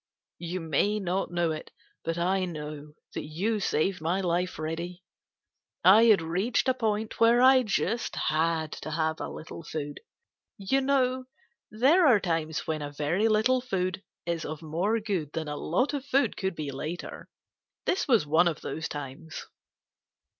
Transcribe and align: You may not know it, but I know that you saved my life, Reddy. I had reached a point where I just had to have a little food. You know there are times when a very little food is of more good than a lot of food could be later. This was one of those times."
You 0.39 0.61
may 0.61 0.99
not 0.99 1.29
know 1.29 1.51
it, 1.51 1.69
but 2.03 2.17
I 2.17 2.45
know 2.45 2.93
that 3.13 3.23
you 3.23 3.59
saved 3.59 4.01
my 4.01 4.19
life, 4.19 4.57
Reddy. 4.57 5.03
I 5.83 6.05
had 6.05 6.23
reached 6.23 6.67
a 6.67 6.73
point 6.73 7.19
where 7.19 7.39
I 7.39 7.61
just 7.61 8.15
had 8.15 8.71
to 8.81 8.89
have 8.89 9.19
a 9.21 9.29
little 9.29 9.61
food. 9.61 9.99
You 10.57 10.81
know 10.81 11.25
there 11.69 12.07
are 12.07 12.19
times 12.19 12.65
when 12.65 12.81
a 12.81 12.91
very 12.91 13.27
little 13.27 13.61
food 13.61 14.01
is 14.25 14.43
of 14.43 14.63
more 14.63 14.99
good 14.99 15.33
than 15.33 15.47
a 15.47 15.55
lot 15.55 15.93
of 15.93 16.03
food 16.03 16.35
could 16.35 16.55
be 16.55 16.71
later. 16.71 17.29
This 17.85 18.07
was 18.07 18.25
one 18.25 18.47
of 18.47 18.61
those 18.61 18.87
times." 18.89 19.45